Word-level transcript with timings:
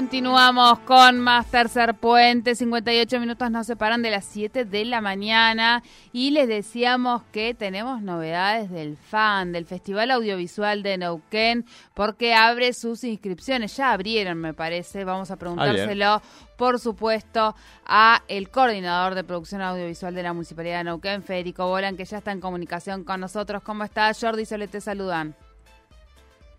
Continuamos 0.00 0.78
con 0.78 1.20
más 1.20 1.50
Tercer 1.50 1.92
Puente. 1.92 2.54
58 2.54 3.20
minutos 3.20 3.50
nos 3.50 3.66
separan 3.66 4.00
de 4.00 4.10
las 4.10 4.24
7 4.24 4.64
de 4.64 4.86
la 4.86 5.02
mañana. 5.02 5.82
Y 6.10 6.30
les 6.30 6.48
decíamos 6.48 7.22
que 7.32 7.52
tenemos 7.52 8.00
novedades 8.00 8.70
del 8.70 8.96
FAN, 8.96 9.52
del 9.52 9.66
Festival 9.66 10.10
Audiovisual 10.10 10.82
de 10.82 10.96
Neuquén, 10.96 11.66
porque 11.92 12.32
abre 12.32 12.72
sus 12.72 13.04
inscripciones. 13.04 13.76
Ya 13.76 13.92
abrieron, 13.92 14.38
me 14.38 14.54
parece. 14.54 15.04
Vamos 15.04 15.30
a 15.30 15.36
preguntárselo, 15.36 16.22
por 16.56 16.80
supuesto, 16.80 17.54
a 17.84 18.22
el 18.26 18.48
coordinador 18.48 19.14
de 19.14 19.22
producción 19.22 19.60
audiovisual 19.60 20.14
de 20.14 20.22
la 20.22 20.32
Municipalidad 20.32 20.78
de 20.78 20.84
Neuquén, 20.84 21.22
Federico 21.22 21.68
Bolan, 21.68 21.98
que 21.98 22.06
ya 22.06 22.16
está 22.16 22.32
en 22.32 22.40
comunicación 22.40 23.04
con 23.04 23.20
nosotros. 23.20 23.62
¿Cómo 23.62 23.84
está? 23.84 24.10
Jordi 24.18 24.46
Sole 24.46 24.66
te 24.66 24.80
saludan. 24.80 25.36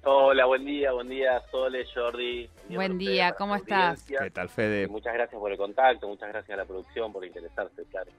Hola, 0.04 0.46
buen 0.46 0.66
día, 0.66 0.91
buen 0.94 1.10
día, 1.10 1.44
Sole, 1.52 1.86
Jordi. 1.94 2.50
Buen 2.70 2.98
día, 2.98 3.34
¿cómo 3.34 3.55
estás? 3.55 4.04
¿Qué 4.04 4.32
tal, 4.32 4.50
Fede? 4.50 4.88
muchas 4.88 5.14
gracias 5.14 5.40
por 5.40 5.52
el 5.52 5.58
contacto, 5.58 6.08
muchas 6.08 6.30
gracias 6.30 6.58
a 6.58 6.62
la 6.62 6.66
producción 6.66 7.14
por 7.14 7.23
interesarse, 7.23 7.84
claro. 7.92 8.09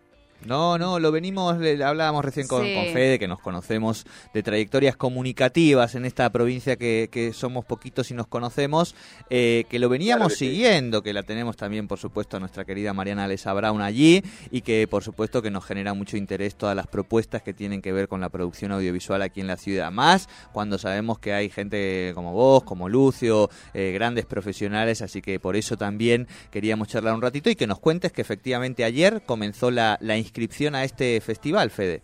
No, 0.46 0.76
no, 0.76 0.98
lo 0.98 1.12
venimos, 1.12 1.58
le, 1.58 1.82
hablábamos 1.84 2.24
recién 2.24 2.48
con, 2.48 2.62
Fede, 2.64 3.18
que 3.18 3.28
nos 3.28 3.40
conocemos 3.40 4.04
de 4.34 4.42
trayectorias 4.42 4.96
comunicativas 4.96 5.94
en 5.94 6.04
esta 6.04 6.28
provincia 6.30 6.76
que, 6.76 7.08
que 7.12 7.32
somos 7.32 7.64
poquitos 7.64 8.10
y 8.10 8.14
nos 8.14 8.26
conocemos, 8.26 8.96
eh, 9.30 9.64
que 9.68 9.78
lo 9.78 9.88
veníamos 9.88 10.34
siguiendo, 10.34 11.02
que 11.02 11.12
la 11.12 11.22
tenemos 11.22 11.56
también, 11.56 11.86
por 11.86 11.98
supuesto, 11.98 12.36
a 12.36 12.40
nuestra 12.40 12.64
querida 12.64 12.92
Mariana 12.92 13.28
Lesa 13.28 13.52
Brown 13.52 13.80
allí, 13.80 14.22
y 14.50 14.62
que, 14.62 14.88
por 14.88 15.04
supuesto, 15.04 15.42
que 15.42 15.50
nos 15.50 15.64
genera 15.64 15.94
mucho 15.94 16.16
interés 16.16 16.56
todas 16.56 16.74
las 16.74 16.88
propuestas 16.88 17.42
que 17.42 17.54
tienen 17.54 17.80
que 17.80 17.92
ver 17.92 18.08
con 18.08 18.20
la 18.20 18.28
producción 18.28 18.72
audiovisual 18.72 19.22
aquí 19.22 19.40
en 19.40 19.46
la 19.46 19.56
ciudad. 19.56 19.92
Más 19.92 20.28
cuando 20.52 20.76
sabemos 20.76 21.18
que 21.18 21.32
hay 21.32 21.50
gente 21.50 22.12
como 22.14 22.32
vos, 22.32 22.64
como 22.64 22.88
Lucio, 22.88 23.48
eh, 23.74 23.92
grandes 23.92 24.26
profesionales, 24.26 25.02
así 25.02 25.22
que 25.22 25.38
por 25.38 25.54
eso 25.56 25.76
también 25.76 26.26
queríamos 26.50 26.88
charlar 26.88 27.14
un 27.14 27.22
ratito 27.22 27.48
y 27.48 27.54
que 27.54 27.66
nos 27.66 27.78
cuentes 27.78 28.12
que 28.12 28.22
efectivamente 28.22 28.84
ayer 28.84 29.22
comenzó 29.24 29.70
la, 29.70 29.98
la 30.00 30.16
inscripción 30.16 30.31
inscripción 30.32 30.74
a 30.74 30.82
este 30.82 31.20
festival, 31.20 31.70
Fede. 31.70 32.02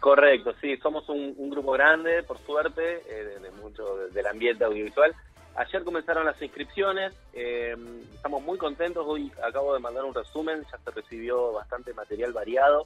Correcto, 0.00 0.52
sí, 0.60 0.76
somos 0.78 1.08
un, 1.08 1.50
grupo 1.50 1.70
grande, 1.72 2.24
por 2.24 2.38
suerte, 2.38 3.02
eh, 3.08 3.38
de, 3.40 3.50
mucho 3.52 4.08
del 4.12 4.26
ambiente 4.26 4.64
audiovisual. 4.64 5.14
Ayer 5.54 5.84
comenzaron 5.84 6.24
las 6.24 6.42
inscripciones, 6.42 7.14
eh, 7.34 7.76
estamos 8.14 8.42
muy 8.42 8.58
contentos, 8.58 9.06
hoy 9.06 9.30
acabo 9.46 9.74
de 9.74 9.80
mandar 9.80 10.04
un 10.04 10.14
resumen, 10.14 10.64
ya 10.72 10.78
se 10.78 10.90
recibió 10.90 11.52
bastante 11.52 11.94
material 11.94 12.32
variado 12.32 12.84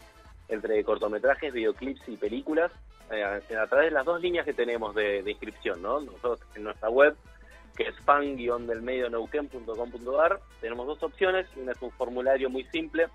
entre 0.49 0.85
cortometrajes, 0.85 1.55
videoclips 1.55 2.07
y 2.09 2.17
películas, 2.17 2.73
eh, 3.11 3.23
a 3.23 3.41
través 3.67 3.87
de 3.87 3.93
las 3.93 4.05
dos 4.05 4.21
líneas 4.21 4.45
que 4.45 4.53
tenemos 4.53 4.95
de, 4.95 5.23
inscripción, 5.27 5.81
¿no? 5.81 6.01
Nosotros 6.01 6.41
en 6.55 6.65
nuestra 6.65 6.91
web, 6.91 7.17
que 7.77 7.85
es 7.85 7.99
fan-delmedioneuquen.com.ar, 8.01 10.41
tenemos 10.61 10.87
dos 10.87 11.03
opciones, 11.03 11.47
una 11.57 11.73
es 11.73 11.81
un 11.81 11.93
formulario 11.93 12.51
muy 12.51 12.65
simple, 12.65 13.07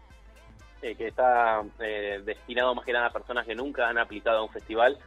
eh, 0.81 0.95
que 0.95 1.07
está 1.07 1.61
eh, 1.79 2.21
destinado 2.23 2.73
más 2.73 2.85
que 2.85 2.93
nada 2.93 3.07
a 3.07 3.13
personas 3.13 3.45
que 3.45 3.55
nunca 3.55 3.89
han 3.89 3.97
aplicado 3.97 4.39
a 4.39 4.43
un 4.43 4.49
festival. 4.49 4.97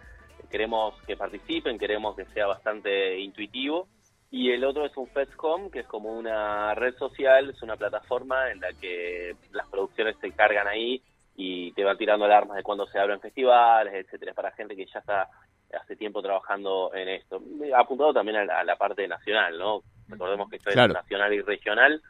Queremos 0.51 0.95
que 1.07 1.17
participen, 1.17 1.79
queremos 1.79 2.15
que 2.15 2.27
sea 2.27 2.47
bastante 2.47 3.19
intuitivo. 3.19 3.89
Y 4.31 4.51
el 4.51 4.65
otro 4.65 4.85
es 4.87 4.97
un 4.97 5.07
Fest 5.09 5.33
Home, 5.39 5.71
que 5.71 5.81
es 5.81 5.87
como 5.87 6.17
una 6.17 6.75
red 6.75 6.95
social, 6.97 7.51
es 7.51 7.63
una 7.63 7.77
plataforma 7.77 8.51
en 8.51 8.61
la 8.61 8.73
que 8.73 9.35
las 9.53 9.67
producciones 9.69 10.17
se 10.21 10.31
cargan 10.33 10.67
ahí 10.69 11.03
y 11.37 11.73
te 11.73 11.85
van 11.85 11.99
tirando 11.99 12.25
alarmas 12.25 12.57
de 12.57 12.63
cuando 12.63 12.87
se 12.87 12.99
abren 12.99 13.21
festivales, 13.21 13.95
etcétera, 13.95 14.35
para 14.35 14.53
gente 14.53 14.77
que 14.77 14.87
ya 14.87 15.01
está 15.01 15.29
hace 15.73 15.97
tiempo 15.97 16.23
trabajando 16.23 16.93
en 16.95 17.09
esto. 17.09 17.43
Apuntado 17.75 18.13
también 18.13 18.39
a 18.39 18.65
la, 18.65 18.77
parte 18.77 19.09
nacional, 19.09 19.59
¿no? 19.59 19.83
Recordemos 20.09 20.51
que 20.51 20.57
esto 20.57 20.71
es 20.71 20.77
nacional 20.77 21.33
y 21.33 21.41
regional. 21.41 22.03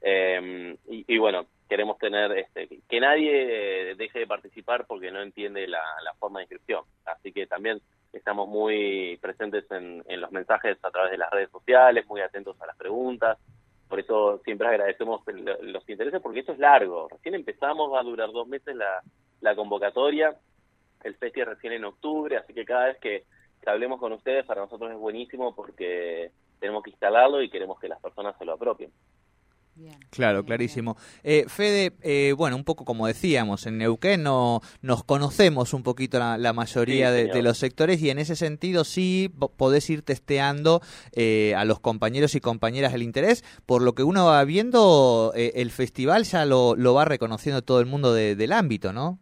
Eh, 0.00 0.76
y, 0.88 1.04
y, 1.14 1.18
bueno, 1.18 1.46
queremos 1.70 1.98
tener 1.98 2.32
este, 2.32 2.68
que 2.88 3.00
nadie 3.00 3.94
deje 3.94 4.18
de 4.18 4.26
participar 4.26 4.86
porque 4.88 5.12
no 5.12 5.22
entiende 5.22 5.68
la, 5.68 5.80
forma 6.18 6.40
de 6.40 6.44
inscripción. 6.44 6.82
Así 7.04 7.32
que 7.32 7.46
también 7.46 7.80
estamos 8.12 8.48
muy 8.48 9.16
presentes 9.22 9.64
en, 9.70 10.02
los 10.20 10.32
mensajes 10.32 10.76
a 10.82 10.90
través 10.90 11.12
de 11.12 11.18
las 11.18 11.30
redes 11.30 11.48
sociales, 11.50 12.04
muy 12.08 12.22
atentos 12.22 12.60
a 12.60 12.66
las 12.66 12.76
preguntas. 12.76 13.38
Por 13.88 14.00
eso 14.00 14.40
siempre 14.44 14.66
agradecemos 14.66 15.22
los 15.62 15.88
intereses 15.88 16.20
porque 16.20 16.40
esto 16.40 16.52
es 16.52 16.58
largo. 16.58 17.08
Recién 17.08 17.36
empezamos, 17.36 17.92
va 17.92 18.00
a 18.00 18.04
durar 18.04 18.32
dos 18.32 18.48
meses 18.48 18.74
la, 18.74 19.54
convocatoria. 19.54 20.34
El 21.04 21.14
festival 21.14 21.54
recién 21.54 21.74
en 21.74 21.84
octubre, 21.84 22.36
así 22.36 22.52
que 22.52 22.64
cada 22.64 22.86
vez 22.86 22.98
que 22.98 23.24
hablemos 23.64 24.00
con 24.00 24.12
ustedes 24.12 24.44
para 24.44 24.62
nosotros 24.62 24.90
es 24.90 24.98
buenísimo 24.98 25.54
porque 25.54 26.32
tenemos 26.58 26.82
que 26.82 26.90
instalarlo 26.90 27.40
y 27.40 27.48
queremos 27.48 27.78
que 27.78 27.88
las 27.88 28.00
personas 28.00 28.36
se 28.38 28.44
lo 28.44 28.54
apropien 28.54 28.90
claro, 30.10 30.44
clarísimo. 30.44 30.96
Eh, 31.22 31.44
Fede, 31.48 31.92
eh, 32.02 32.32
bueno, 32.36 32.56
un 32.56 32.64
poco 32.64 32.84
como 32.84 33.06
decíamos, 33.06 33.66
en 33.66 33.78
Neuquén 33.78 34.22
no, 34.22 34.60
nos 34.82 35.04
conocemos 35.04 35.74
un 35.74 35.82
poquito 35.82 36.18
la, 36.18 36.52
mayoría 36.52 37.10
de, 37.10 37.42
los 37.42 37.58
sectores 37.58 38.02
y 38.02 38.10
en 38.10 38.18
ese 38.18 38.36
sentido 38.36 38.84
sí 38.84 39.30
podés 39.56 39.88
ir 39.90 40.02
testeando 40.02 40.80
eh, 41.12 41.54
a 41.56 41.64
los 41.64 41.80
compañeros 41.80 42.34
y 42.34 42.40
compañeras 42.40 42.94
el 42.94 43.02
interés. 43.02 43.42
Por 43.66 43.82
lo 43.82 43.94
que 43.94 44.02
uno 44.02 44.26
va 44.26 44.44
viendo, 44.44 45.32
el 45.34 45.70
festival 45.70 46.24
ya 46.24 46.44
lo, 46.44 46.94
va 46.94 47.04
reconociendo 47.04 47.62
todo 47.62 47.80
el 47.80 47.86
mundo 47.86 48.12
del 48.12 48.52
ámbito, 48.52 48.92
¿no? 48.92 49.18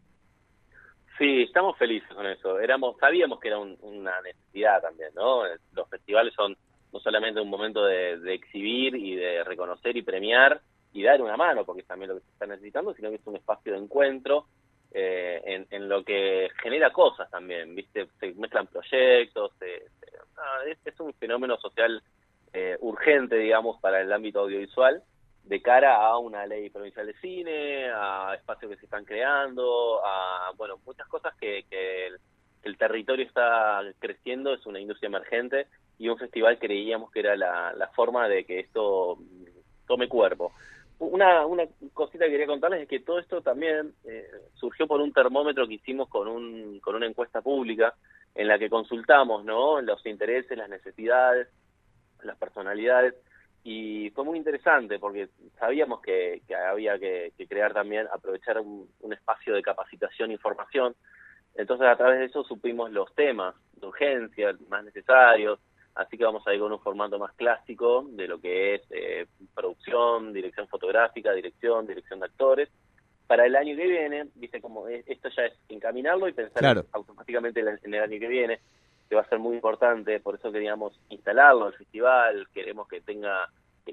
Sí, 1.18 1.42
estamos 1.42 1.76
felices 1.76 2.08
con 2.14 2.26
eso. 2.26 2.60
Éramos, 2.60 2.96
sabíamos 2.98 3.40
que 3.40 3.48
era 3.48 3.58
una 3.58 4.20
necesidad 4.22 4.80
también, 4.80 5.10
¿no? 5.14 5.42
Los 5.74 5.88
festivales 5.88 6.32
son 6.34 6.56
no 6.92 7.00
solamente 7.00 7.40
un 7.40 7.50
momento 7.50 7.84
de, 7.84 8.34
exhibir 8.34 8.94
y 8.94 9.16
de 9.16 9.44
reconocer 9.44 9.96
y 9.96 10.02
premiar 10.02 10.60
y 10.92 11.02
dar 11.02 11.20
una 11.20 11.36
mano, 11.36 11.64
porque 11.64 11.82
es 11.82 11.86
también 11.86 12.10
lo 12.10 12.16
que 12.16 12.24
se 12.24 12.30
está 12.30 12.46
necesitando, 12.46 12.94
sino 12.94 13.10
que 13.10 13.16
es 13.16 13.26
un 13.26 13.36
espacio 13.36 13.72
de 13.72 13.78
encuentro 13.78 14.46
eh, 14.92 15.66
en, 15.70 15.88
lo 15.88 16.02
que 16.02 16.48
genera 16.62 16.90
cosas 16.92 17.30
también, 17.30 17.74
¿viste? 17.74 18.08
Se 18.18 18.32
mezclan 18.34 18.66
proyectos, 18.66 19.52
es, 19.60 21.00
un 21.00 21.12
fenómeno 21.14 21.58
social 21.58 22.02
eh, 22.52 22.76
urgente, 22.80 23.36
digamos, 23.36 23.78
para 23.80 24.00
el 24.00 24.12
ámbito 24.12 24.40
audiovisual 24.40 25.02
de 25.44 25.62
cara 25.62 25.96
a 25.96 26.18
una 26.18 26.46
ley 26.46 26.70
provincial 26.70 27.06
de 27.06 27.14
cine, 27.20 27.90
a 27.90 28.34
espacios 28.34 28.70
que 28.70 28.78
se 28.78 28.84
están 28.86 29.04
creando, 29.04 30.00
a, 30.04 30.52
bueno, 30.56 30.78
muchas 30.84 31.06
cosas 31.08 31.34
que, 31.36 31.64
que 31.70 32.08
el 32.62 32.76
territorio 32.76 33.24
está 33.24 33.82
creciendo, 33.98 34.52
es 34.52 34.64
una 34.66 34.80
industria 34.80 35.08
emergente 35.08 35.66
y 35.98 36.08
un 36.08 36.16
festival 36.16 36.58
creíamos 36.58 37.10
que 37.10 37.20
era 37.20 37.36
la, 37.36 37.90
forma 37.94 38.28
de 38.28 38.44
que 38.44 38.60
esto 38.60 39.18
tome 39.86 40.08
cuerpo. 40.08 40.52
Una, 41.00 41.46
una 41.46 41.64
cosita 41.92 42.24
que 42.24 42.32
quería 42.32 42.46
contarles 42.46 42.82
es 42.82 42.88
que 42.88 43.00
todo 43.00 43.18
esto 43.18 43.40
también 43.40 43.94
eh, 44.04 44.26
surgió 44.54 44.86
por 44.86 45.00
un 45.00 45.12
termómetro 45.12 45.66
que 45.66 45.74
hicimos 45.74 46.08
con, 46.08 46.26
un, 46.26 46.80
con 46.80 46.96
una 46.96 47.06
encuesta 47.06 47.40
pública 47.40 47.94
en 48.34 48.48
la 48.48 48.58
que 48.58 48.68
consultamos 48.70 49.44
¿no? 49.44 49.80
los 49.80 50.04
intereses, 50.06 50.56
las 50.56 50.68
necesidades, 50.68 51.48
las 52.22 52.36
personalidades 52.36 53.14
y 53.64 54.10
fue 54.10 54.24
muy 54.24 54.38
interesante 54.38 54.98
porque 54.98 55.28
sabíamos 55.58 56.00
que, 56.00 56.42
había 56.70 56.98
que, 56.98 57.32
crear 57.48 57.74
también, 57.74 58.06
aprovechar 58.12 58.58
un, 58.58 58.88
un 59.00 59.12
espacio 59.12 59.54
de 59.54 59.62
capacitación 59.62 60.30
e 60.30 60.34
información. 60.34 60.94
Entonces 61.54 61.86
a 61.86 61.96
través 61.96 62.20
de 62.20 62.24
eso 62.26 62.44
supimos 62.44 62.90
los 62.92 63.12
temas 63.14 63.54
de 63.74 63.86
urgencia 63.86 64.56
más 64.68 64.84
necesarios, 64.84 65.58
Así 65.98 66.16
que 66.16 66.24
vamos 66.24 66.46
a 66.46 66.54
ir 66.54 66.60
con 66.60 66.70
un 66.70 66.78
formato 66.78 67.18
más 67.18 67.32
clásico 67.32 68.06
de 68.10 68.28
lo 68.28 68.40
que 68.40 68.76
es 68.76 68.82
eh, 68.90 69.26
producción, 69.52 70.32
dirección 70.32 70.68
fotográfica, 70.68 71.32
dirección, 71.32 71.88
dirección 71.88 72.20
de 72.20 72.26
actores. 72.26 72.68
Para 73.26 73.44
el 73.44 73.56
año 73.56 73.76
que 73.76 73.84
viene, 73.84 74.28
viste 74.36 74.60
como 74.60 74.86
esto 74.86 75.28
ya 75.36 75.46
es 75.46 75.54
encaminarlo 75.68 76.28
y 76.28 76.32
pensar 76.32 76.84
automáticamente 76.92 77.60
en 77.60 77.94
el 77.94 78.02
año 78.02 78.20
que 78.20 78.28
viene, 78.28 78.60
que 79.08 79.16
va 79.16 79.22
a 79.22 79.28
ser 79.28 79.40
muy 79.40 79.56
importante, 79.56 80.20
por 80.20 80.36
eso 80.36 80.52
queríamos 80.52 81.00
instalarlo 81.08 81.66
el 81.66 81.74
festival, 81.74 82.46
queremos 82.54 82.86
que 82.86 83.00
tenga 83.00 83.50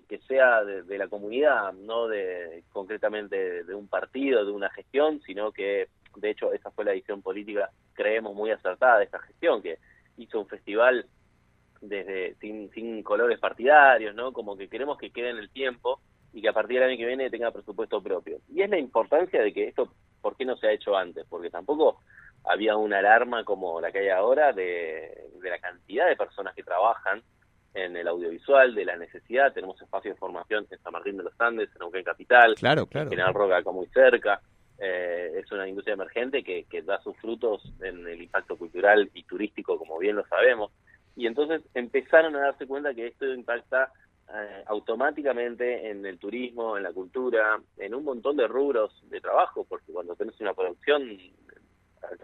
que, 0.08 0.20
sea 0.28 0.64
de, 0.64 0.98
la 1.00 1.08
comunidad, 1.08 1.74
no 1.74 2.08
de 2.08 2.64
concretamente 2.72 3.64
de 3.64 3.74
un 3.74 3.88
partido, 3.88 4.46
de 4.46 4.52
una 4.52 4.70
gestión, 4.70 5.22
sino 5.26 5.52
que 5.52 5.88
de 6.18 6.30
hecho 6.30 6.54
esa 6.54 6.70
fue 6.70 6.86
la 6.86 6.94
edición 6.94 7.24
política, 7.24 7.72
creemos 7.94 8.36
muy 8.36 8.52
acertada 8.52 9.00
de 9.00 9.06
esta 9.06 9.20
gestión, 9.20 9.64
que 9.64 9.80
hizo 10.18 10.40
un 10.40 10.48
festival 10.48 11.08
desde 11.90 12.36
sin, 12.36 12.70
sin 12.72 13.04
colores 13.04 13.40
partidarios, 13.40 14.16
¿no? 14.16 14.34
Como 14.34 14.56
que 14.58 14.68
queremos 14.68 14.98
que 14.98 15.12
quede 15.12 15.30
en 15.30 15.38
el 15.38 15.50
tiempo 15.50 16.00
y 16.36 16.42
que 16.42 16.50
a 16.50 16.54
partir 16.54 16.80
del 16.80 16.90
año 16.90 16.98
que 16.98 17.06
viene 17.06 17.30
tenga 17.30 17.52
presupuesto 17.52 18.04
propio. 18.04 18.40
Y 18.54 18.62
es 18.62 18.70
la 18.70 18.78
importancia 18.78 19.42
de 19.42 19.54
que 19.54 19.70
esto, 19.70 19.94
¿por 20.22 20.36
qué 20.36 20.44
no 20.44 20.58
se 20.58 20.68
ha 20.68 20.74
hecho 20.74 20.96
antes? 20.96 21.26
Porque 21.30 21.50
tampoco 21.50 22.02
había 22.44 22.76
una 22.76 23.00
alarma 23.00 23.46
como 23.46 23.80
la 23.80 23.92
que 23.92 24.00
hay 24.00 24.10
ahora 24.10 24.52
de, 24.52 25.30
la 25.42 25.60
cantidad 25.60 26.08
de 26.08 26.18
personas 26.18 26.54
que 26.54 26.64
trabajan 26.64 27.24
en 27.74 27.96
el 27.96 28.08
audiovisual, 28.08 28.76
de 28.76 28.86
la 28.86 28.98
necesidad. 28.98 29.54
Tenemos 29.54 29.82
espacio 29.82 30.12
de 30.12 30.18
formación 30.18 30.68
en 30.70 30.80
San 30.80 30.92
Martín 30.92 31.18
de 31.18 31.24
los 31.24 31.40
Andes, 31.40 31.70
en 31.74 31.80
Neuquén 31.80 32.04
Capital, 32.04 32.56
claro, 32.56 32.86
claro. 32.86 33.06
en 33.06 33.12
General 33.12 33.34
Roca, 33.34 33.58
acá 33.58 33.72
muy 33.72 33.88
cerca. 33.88 34.42
Eh, 34.78 35.32
es 35.38 35.50
una 35.54 35.68
industria 35.68 35.94
emergente 35.94 36.44
que, 36.44 36.66
que 36.66 36.82
da 36.82 37.02
sus 37.02 37.16
frutos 37.18 37.64
en 37.82 38.06
el 38.08 38.22
impacto 38.22 38.58
cultural 38.58 39.10
y 39.14 39.24
turístico, 39.24 39.78
como 39.78 39.98
bien 40.00 40.18
lo 40.18 40.26
sabemos. 40.28 40.72
Y 41.16 41.28
entonces 41.28 41.62
empezaron 41.74 42.36
a 42.36 42.40
darse 42.40 42.68
cuenta 42.68 42.94
que 42.94 43.08
esto 43.08 43.26
impacta 43.26 43.92
eh, 44.34 44.64
automáticamente 44.68 45.90
en 45.90 46.06
el 46.06 46.18
turismo, 46.18 46.78
en 46.78 46.84
la 46.84 46.92
cultura, 46.92 47.60
en 47.78 47.96
un 47.96 48.04
montón 48.04 48.36
de 48.38 48.48
rubros 48.48 48.92
de 49.10 49.22
trabajo, 49.22 49.66
porque 49.68 49.94
cuando 49.94 50.16
tenés 50.16 50.40
una 50.42 50.54
producción, 50.54 51.18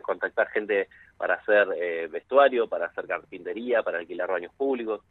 contactar 0.02 0.48
gente 0.50 0.90
para 1.18 1.36
hacer 1.36 1.68
eh, 1.76 2.08
vestuario, 2.08 2.68
para 2.68 2.88
hacer 2.88 3.08
carpintería, 3.08 3.84
para 3.84 4.00
alquilar 4.00 4.30
baños 4.30 4.54
públicos. 4.54 5.02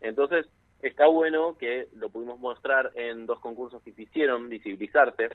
Entonces, 0.00 0.46
está 0.82 1.06
bueno 1.06 1.56
que 1.58 1.88
lo 1.94 2.10
pudimos 2.10 2.38
mostrar 2.38 2.92
en 2.94 3.26
dos 3.26 3.40
concursos 3.40 3.82
que 3.82 3.92
se 3.92 4.02
hicieron, 4.02 4.48
visibilizarte, 4.48 5.30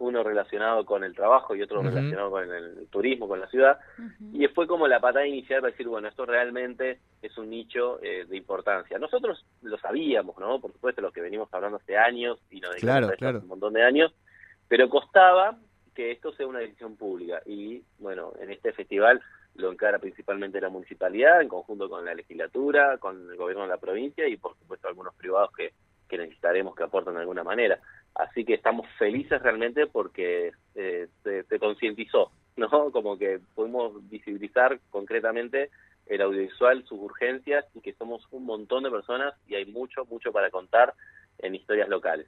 uno 0.00 0.22
relacionado 0.24 0.84
con 0.84 1.04
el 1.04 1.14
trabajo 1.14 1.54
y 1.54 1.62
otro 1.62 1.82
relacionado 1.82 2.30
con 2.30 2.50
el 2.50 2.88
turismo, 2.88 3.28
con 3.28 3.38
la 3.38 3.48
ciudad, 3.48 3.78
y 4.32 4.46
fue 4.48 4.66
como 4.66 4.88
la 4.88 4.98
patada 4.98 5.26
inicial 5.26 5.60
para 5.60 5.70
decir, 5.70 5.86
bueno, 5.86 6.08
esto 6.08 6.24
realmente 6.24 6.98
es 7.20 7.36
un 7.36 7.50
nicho 7.50 8.02
eh, 8.02 8.24
de 8.26 8.36
importancia. 8.36 8.98
Nosotros 8.98 9.44
lo 9.62 9.78
sabíamos, 9.78 10.38
¿no? 10.38 10.58
Por 10.58 10.72
supuesto, 10.72 11.02
los 11.02 11.12
que 11.12 11.20
venimos 11.20 11.52
hablando 11.52 11.76
hace 11.76 11.98
años 11.98 12.38
y 12.50 12.60
nos 12.60 12.72
dedicamos 12.72 13.12
claro, 13.18 13.36
hace 13.36 13.44
un 13.44 13.48
montón 13.48 13.74
de 13.74 13.84
años, 13.84 14.12
pero 14.68 14.88
costaba 14.88 15.58
que 15.94 16.12
esto 16.12 16.32
sea 16.32 16.46
una 16.46 16.60
decisión 16.60 16.96
pública. 16.96 17.42
Y 17.44 17.82
bueno, 17.98 18.32
en 18.40 18.50
este 18.50 18.72
festival 18.72 19.20
lo 19.56 19.70
encara 19.70 19.98
principalmente 19.98 20.60
la 20.60 20.70
municipalidad, 20.70 21.42
en 21.42 21.48
conjunto 21.48 21.90
con 21.90 22.06
la 22.06 22.14
legislatura, 22.14 22.96
con 22.98 23.30
el 23.30 23.36
gobierno 23.36 23.64
de 23.64 23.68
la 23.68 23.76
provincia 23.76 24.26
y 24.26 24.38
por 24.38 24.56
supuesto 24.56 24.88
algunos 24.88 25.14
privados 25.14 25.50
que, 25.52 25.74
que 26.08 26.16
necesitaremos 26.16 26.74
que 26.74 26.84
aporten 26.84 27.14
de 27.14 27.20
alguna 27.20 27.44
manera. 27.44 27.78
Así 28.14 28.44
que 28.44 28.54
estamos 28.54 28.86
felices 28.98 29.40
realmente 29.42 29.86
porque 29.86 30.52
eh, 30.74 31.08
se, 31.22 31.58
concientizó, 31.58 32.30
¿no? 32.56 32.68
Como 32.92 33.18
que 33.18 33.40
pudimos 33.54 34.08
visibilizar 34.08 34.78
concretamente 34.90 35.70
el 36.06 36.22
audiovisual, 36.22 36.84
sus 36.84 36.98
urgencias 36.98 37.64
y 37.74 37.80
que 37.80 37.94
somos 37.94 38.26
un 38.32 38.44
montón 38.44 38.82
de 38.82 38.90
personas 38.90 39.34
y 39.46 39.54
hay 39.54 39.66
mucho, 39.66 40.04
mucho 40.06 40.32
para 40.32 40.50
contar 40.50 40.94
en 41.38 41.54
historias 41.54 41.88
locales. 41.88 42.26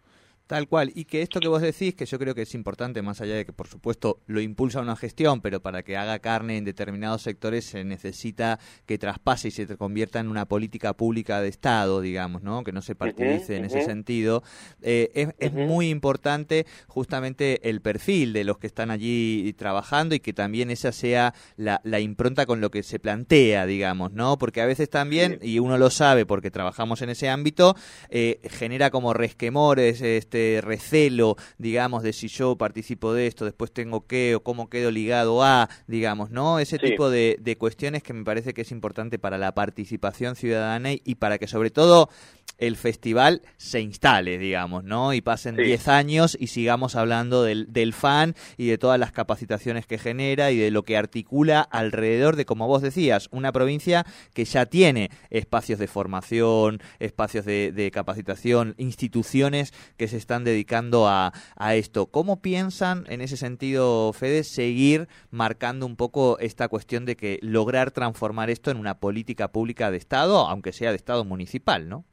Tal 0.52 0.68
cual, 0.68 0.92
y 0.94 1.06
que 1.06 1.22
esto 1.22 1.40
que 1.40 1.48
vos 1.48 1.62
decís, 1.62 1.94
que 1.94 2.04
yo 2.04 2.18
creo 2.18 2.34
que 2.34 2.42
es 2.42 2.54
importante, 2.54 3.00
más 3.00 3.22
allá 3.22 3.36
de 3.36 3.46
que 3.46 3.54
por 3.54 3.68
supuesto 3.68 4.20
lo 4.26 4.38
impulsa 4.38 4.82
una 4.82 4.96
gestión, 4.96 5.40
pero 5.40 5.62
para 5.62 5.82
que 5.82 5.96
haga 5.96 6.18
carne 6.18 6.58
en 6.58 6.66
determinados 6.66 7.22
sectores 7.22 7.64
se 7.64 7.84
necesita 7.84 8.58
que 8.84 8.98
traspase 8.98 9.48
y 9.48 9.50
se 9.50 9.66
convierta 9.78 10.20
en 10.20 10.28
una 10.28 10.44
política 10.44 10.92
pública 10.92 11.40
de 11.40 11.48
Estado, 11.48 12.02
digamos, 12.02 12.42
¿no? 12.42 12.64
que 12.64 12.72
no 12.72 12.82
se 12.82 12.94
partidice 12.94 13.56
en 13.56 13.64
ese 13.64 13.82
sentido. 13.82 14.42
Eh, 14.82 15.32
es, 15.38 15.52
muy 15.54 15.88
importante 15.88 16.66
justamente 16.86 17.70
el 17.70 17.80
perfil 17.80 18.34
de 18.34 18.44
los 18.44 18.58
que 18.58 18.66
están 18.66 18.90
allí 18.90 19.54
trabajando 19.56 20.14
y 20.14 20.20
que 20.20 20.34
también 20.34 20.70
esa 20.70 20.92
sea 20.92 21.32
la, 21.56 21.80
impronta 21.98 22.44
con 22.44 22.60
lo 22.60 22.70
que 22.70 22.82
se 22.82 22.98
plantea, 22.98 23.64
digamos, 23.64 24.12
¿no? 24.12 24.36
Porque 24.36 24.60
a 24.60 24.66
veces 24.66 24.90
también, 24.90 25.38
y 25.40 25.60
uno 25.60 25.78
lo 25.78 25.88
sabe 25.88 26.26
porque 26.26 26.50
trabajamos 26.50 27.00
en 27.00 27.08
ese 27.08 27.30
ámbito, 27.30 27.74
eh, 28.10 28.38
genera 28.50 28.90
como 28.90 29.14
resquemores, 29.14 30.02
este, 30.02 30.41
recelo, 30.62 31.36
digamos, 31.58 32.02
de 32.02 32.12
si 32.12 32.28
yo 32.28 32.56
participo 32.56 33.12
de 33.12 33.26
esto, 33.26 33.44
después 33.44 33.72
tengo 33.72 34.06
que 34.06 34.34
o 34.34 34.42
cómo 34.42 34.68
quedo 34.68 34.90
ligado 34.90 35.42
a, 35.42 35.68
digamos, 35.86 36.30
¿no? 36.30 36.58
Ese 36.58 36.78
tipo 36.78 37.10
de, 37.10 37.36
de 37.40 37.56
cuestiones 37.56 38.02
que 38.02 38.12
me 38.12 38.24
parece 38.24 38.54
que 38.54 38.62
es 38.62 38.70
importante 38.70 39.18
para 39.18 39.38
la 39.38 39.54
participación 39.54 40.36
ciudadana 40.36 40.90
y 40.92 41.14
para 41.16 41.38
que 41.38 41.46
sobre 41.46 41.70
todo 41.70 42.08
el 42.58 42.76
festival 42.76 43.42
se 43.56 43.80
instale, 43.80 44.38
digamos, 44.38 44.84
¿no? 44.84 45.12
Y 45.14 45.20
pasen 45.20 45.56
10 45.56 45.88
años 45.88 46.36
y 46.38 46.48
sigamos 46.48 46.94
hablando 46.94 47.42
del, 47.42 47.72
del, 47.72 47.92
fan 47.92 48.34
y 48.56 48.66
de 48.66 48.78
todas 48.78 48.98
las 48.98 49.12
capacitaciones 49.12 49.86
que 49.86 49.98
genera 49.98 50.50
y 50.50 50.58
de 50.58 50.70
lo 50.70 50.84
que 50.84 50.96
articula 50.96 51.60
alrededor 51.60 52.36
de, 52.36 52.44
como 52.44 52.66
vos 52.66 52.82
decías, 52.82 53.28
una 53.32 53.52
provincia 53.52 54.06
que 54.32 54.44
ya 54.44 54.66
tiene 54.66 55.10
espacios 55.30 55.78
de 55.78 55.88
formación, 55.88 56.80
espacios 56.98 57.44
de, 57.44 57.72
de 57.72 57.90
capacitación, 57.90 58.74
instituciones 58.78 59.72
que 59.96 60.08
se 60.08 60.16
están 60.16 60.44
dedicando 60.44 61.08
a, 61.08 61.32
a 61.56 61.74
esto. 61.74 62.06
¿Cómo 62.06 62.40
piensan 62.40 63.04
en 63.08 63.20
ese 63.20 63.36
sentido, 63.36 64.12
Fede, 64.12 64.44
seguir 64.44 65.08
marcando 65.30 65.86
un 65.86 65.96
poco 65.96 66.38
esta 66.38 66.68
cuestión 66.68 67.04
de 67.04 67.16
que 67.16 67.38
lograr 67.42 67.90
transformar 67.90 68.50
esto 68.50 68.70
en 68.70 68.76
una 68.76 68.98
política 68.98 69.52
pública 69.52 69.90
de 69.90 69.96
Estado, 69.96 70.46
aunque 70.48 70.72
sea 70.72 70.90
de 70.90 70.96
Estado 70.96 71.24
municipal, 71.24 71.88
¿no? 71.88 72.04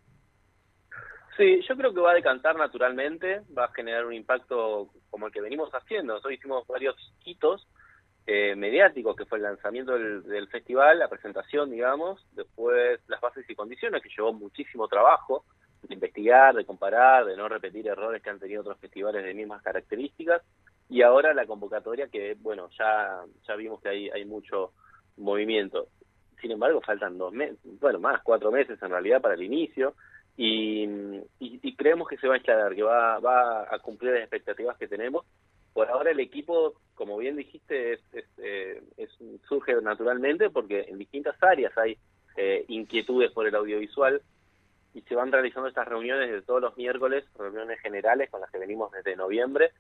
Sí, 1.40 1.62
yo 1.70 1.78
creo 1.78 1.94
que 1.94 2.02
va 2.02 2.12
a 2.12 2.16
decantar 2.16 2.58
naturalmente, 2.58 3.44
va 3.58 3.64
a 3.64 3.72
generar 3.72 4.06
un 4.06 4.14
impacto 4.14 4.90
como 5.10 5.28
el 5.28 5.32
que 5.32 5.40
venimos 5.40 5.72
haciendo. 5.72 6.12
Nosotros 6.12 6.34
hicimos 6.34 6.68
varios 6.68 6.98
hitos 7.24 7.66
eh, 8.28 8.58
mediáticos, 8.58 9.16
que 9.16 9.24
fue 9.24 9.38
el 9.38 9.46
lanzamiento 9.46 9.94
del, 9.98 10.50
festival, 10.50 11.00
la 11.00 11.08
presentación, 11.08 11.72
digamos, 11.72 12.28
después 12.34 13.00
las 13.08 13.22
bases 13.22 13.50
y 13.50 13.56
condiciones, 13.56 14.04
que 14.04 14.10
llevó 14.10 14.34
muchísimo 14.34 14.90
trabajo 14.90 15.46
de 15.82 15.94
investigar, 15.94 16.56
de 16.56 16.66
comparar, 16.66 17.24
de 17.24 17.38
no 17.38 17.48
repetir 17.48 17.88
errores 17.88 18.22
que 18.22 18.32
han 18.32 18.40
tenido 18.40 18.60
otros 18.60 18.78
festivales 18.78 19.24
de 19.24 19.34
mismas 19.34 19.64
características, 19.64 20.42
y 20.90 21.04
ahora 21.04 21.34
la 21.34 21.46
convocatoria 21.46 22.10
que, 22.10 22.36
bueno, 22.42 22.70
ya, 22.78 23.22
ya 23.48 23.56
vimos 23.56 23.82
que 23.82 23.88
hay, 23.88 24.10
hay 24.10 24.26
mucho 24.26 24.74
movimiento. 25.16 25.88
Sin 26.42 26.52
embargo, 26.52 26.82
faltan 26.82 27.18
dos 27.18 27.32
meses, 27.32 27.58
bueno, 27.80 27.98
más, 27.98 28.22
cuatro 28.24 28.52
meses 28.52 28.78
en 28.84 28.90
realidad 28.90 29.22
para 29.22 29.36
el 29.36 29.44
inicio, 29.44 29.96
y, 30.42 30.88
y, 31.42 31.76
creemos 31.76 32.08
que 32.08 32.16
se 32.16 32.26
va 32.26 32.36
a 32.36 32.38
instalar, 32.38 32.74
que 32.74 32.82
va, 32.82 33.20
va 33.20 33.68
a 33.70 33.80
cumplir 33.80 34.14
las 34.14 34.22
expectativas 34.22 34.78
que 34.78 34.88
tenemos. 34.88 35.26
Por 35.74 35.90
ahora 35.90 36.12
el 36.12 36.20
equipo, 36.22 36.76
como 36.96 37.18
bien 37.18 37.36
dijiste, 37.36 37.94
es, 37.94 38.00
eh, 38.38 38.82
surge 39.50 39.74
naturalmente 39.82 40.50
porque 40.50 40.86
en 40.88 40.98
distintas 40.98 41.36
áreas 41.44 41.78
hay 41.78 41.98
eh, 42.38 42.64
inquietudes 42.70 43.32
por 43.32 43.48
el 43.48 43.56
audiovisual 43.56 44.22
y 44.94 45.02
se 45.02 45.14
van 45.14 45.30
realizando 45.30 45.68
estas 45.68 45.90
reuniones 45.90 46.32
de 46.32 46.42
todos 46.42 46.62
los 46.62 46.78
miércoles, 46.78 47.26
reuniones 47.38 47.82
generales 47.82 48.30
con 48.30 48.40
las 48.40 48.50
que 48.50 48.60
venimos 48.60 48.94
desde 48.94 49.18
noviembre, 49.18 49.72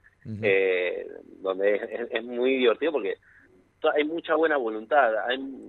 eh, 0.41 1.07
donde 1.37 2.09
es, 2.11 2.23
muy 2.25 2.57
divertido 2.57 2.91
porque 2.91 3.15
hay 3.95 4.03
mucha 4.03 4.35
buena 4.35 4.57
voluntad, 4.57 5.13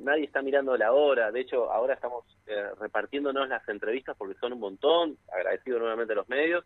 nadie 0.03 0.25
está 0.25 0.43
mirando 0.43 0.77
la 0.77 0.93
hora, 0.93 1.31
de 1.31 1.41
hecho 1.41 1.71
ahora 1.71 1.95
estamos 1.95 2.25
eh, 2.47 2.71
repartiéndonos 2.81 3.49
las 3.49 3.67
entrevistas 3.69 4.17
porque 4.17 4.39
son 4.39 4.53
un 4.53 4.61
montón, 4.61 5.17
agradecido 5.33 5.79
nuevamente 5.79 6.13
a 6.13 6.17
los 6.17 6.29
medios, 6.29 6.65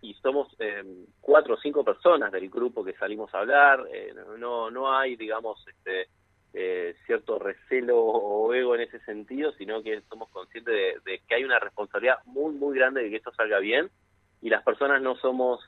y 0.00 0.14
somos 0.14 0.54
eh, 0.58 0.84
cuatro 1.20 1.54
o 1.54 1.58
cinco 1.58 1.82
personas 1.82 2.30
del 2.30 2.48
grupo 2.48 2.84
que 2.84 2.92
salimos 2.92 3.34
a 3.34 3.40
hablar, 3.40 3.84
eh, 3.92 4.14
no, 4.38 4.70
no 4.70 4.96
hay, 4.96 5.16
digamos, 5.16 5.64
este, 5.66 6.08
cierto 7.06 7.40
recelo 7.40 7.98
o 8.00 8.54
ego 8.54 8.76
en 8.76 8.82
ese 8.82 9.00
sentido, 9.00 9.50
sino 9.52 9.82
que 9.82 10.00
somos 10.02 10.28
conscientes 10.28 11.02
de, 11.02 11.20
que 11.26 11.34
hay 11.34 11.42
una 11.42 11.58
responsabilidad 11.58 12.18
muy, 12.26 12.54
muy 12.54 12.78
grande 12.78 13.02
de 13.02 13.10
que 13.10 13.16
esto 13.16 13.32
salga 13.34 13.58
bien, 13.58 13.90
y 14.40 14.50
las 14.50 14.62
personas 14.62 15.02
no 15.02 15.16
somos 15.16 15.64